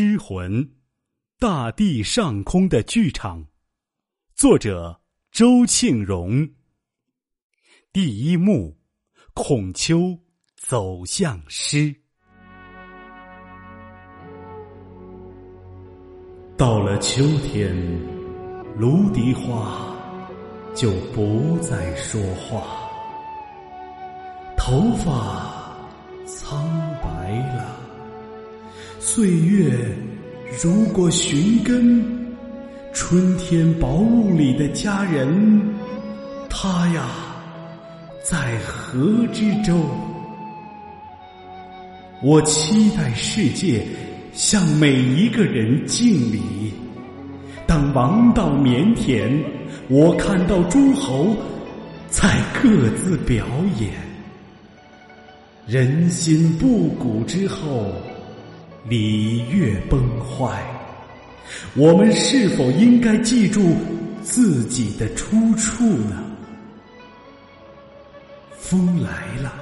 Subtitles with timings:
[0.00, 0.64] 诗魂》，
[1.38, 3.44] 大地上空的剧场，
[4.34, 4.98] 作者
[5.30, 6.48] 周庆荣。
[7.92, 8.80] 第一幕，
[9.34, 10.18] 孔丘
[10.56, 11.94] 走向诗。
[16.56, 17.76] 到了秋天，
[18.78, 19.94] 芦荻花
[20.74, 22.90] 就不再说话，
[24.56, 25.76] 头发
[26.24, 26.66] 苍
[27.02, 27.79] 白了。
[29.12, 29.72] 岁月
[30.62, 32.00] 如果寻根，
[32.92, 35.60] 春天薄雾里的佳人，
[36.48, 37.06] 他呀，
[38.22, 39.84] 在河之洲。
[42.22, 43.84] 我期待世界
[44.32, 46.72] 向每一个人敬礼。
[47.66, 49.28] 当王道绵田，
[49.88, 51.36] 我看到诸侯
[52.08, 53.44] 在各自表
[53.80, 53.90] 演。
[55.66, 57.92] 人心不古之后。
[58.88, 60.64] 礼乐崩坏，
[61.74, 63.76] 我们是否应该记住
[64.22, 66.24] 自己的出处呢？
[68.58, 69.52] 风来了，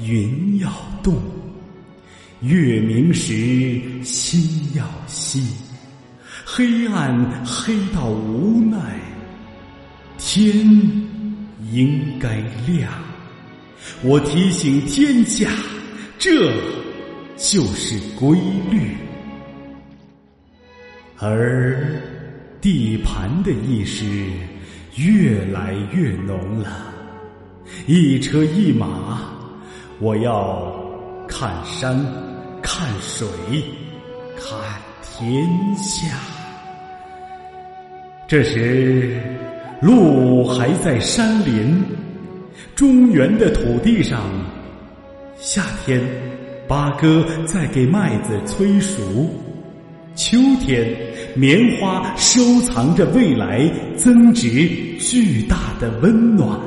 [0.00, 0.70] 云要
[1.02, 1.20] 动，
[2.40, 5.42] 月明时心要息，
[6.44, 8.78] 黑暗黑到无奈，
[10.18, 10.54] 天
[11.72, 12.92] 应该亮。
[14.02, 15.50] 我提醒天下，
[16.18, 16.52] 这。
[17.36, 18.38] 就是规
[18.70, 18.96] 律，
[21.18, 21.86] 而
[22.62, 24.04] 地盘的意识
[24.96, 26.94] 越来越浓了。
[27.86, 29.20] 一车一马，
[30.00, 30.74] 我要
[31.28, 31.94] 看山，
[32.62, 33.28] 看水，
[34.36, 34.58] 看
[35.02, 36.16] 天下。
[38.26, 39.20] 这时，
[39.82, 41.84] 路还在山林，
[42.74, 44.22] 中原的土地上，
[45.36, 46.00] 夏天。
[46.68, 49.02] 八哥在给麦子催熟，
[50.16, 50.84] 秋天
[51.36, 54.66] 棉花收藏着未来增值
[54.98, 56.58] 巨大的温暖。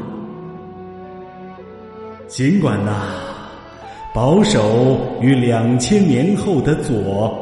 [2.28, 3.12] 尽管呐，
[4.14, 7.38] 保守与两千年后的左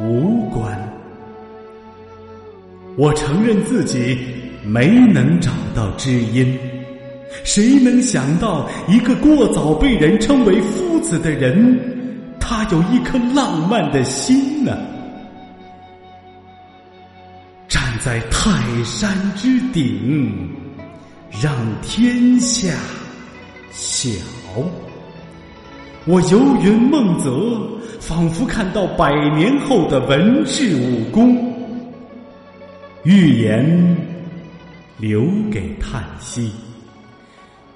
[0.00, 0.78] 无关，
[2.96, 4.16] 我承认自己
[4.64, 6.58] 没能找到知音。
[7.44, 11.78] 谁能想到，一个过早被人称为夫子的人，
[12.38, 14.76] 他有一颗浪漫的心呢？
[17.68, 18.50] 站在泰
[18.84, 20.48] 山之顶，
[21.42, 22.74] 让天下
[23.70, 24.10] 晓。
[26.04, 27.58] 我游云梦泽，
[28.00, 31.52] 仿佛看到百年后的文治武功。
[33.04, 33.96] 预言
[34.98, 36.52] 留给叹息。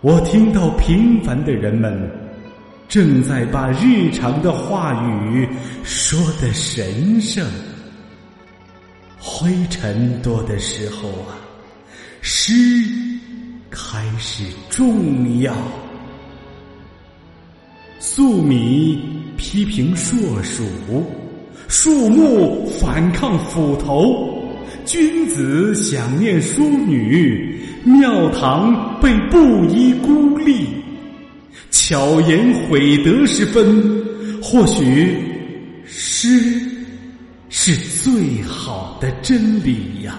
[0.03, 2.11] 我听到平凡的人们
[2.87, 5.49] 正在把日常的话语
[5.83, 7.45] 说的神圣。
[9.19, 11.35] 灰尘多的时候啊，
[12.21, 12.43] 诗
[13.71, 15.55] 开始重要。
[17.99, 19.03] 粟米
[19.39, 20.62] 批评硕鼠，
[21.69, 24.36] 树木反抗斧头。
[24.87, 30.69] 君子想念淑女，庙堂被布衣孤立。
[31.73, 34.05] 巧言毁德时分，
[34.41, 35.19] 或许
[35.85, 36.61] 诗
[37.49, 40.17] 是最好的真理呀。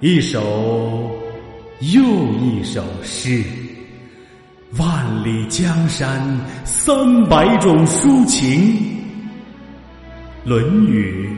[0.00, 1.16] 一首
[1.92, 2.02] 又
[2.42, 3.42] 一首诗，
[4.76, 6.20] 万里江山，
[6.64, 8.74] 三百种抒情，
[10.44, 11.28] 《论语》。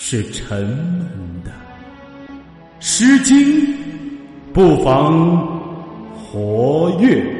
[0.00, 1.08] 是沉闷
[1.44, 1.50] 的，
[2.78, 3.36] 《诗经》
[4.54, 5.44] 不妨
[6.14, 7.37] 活跃。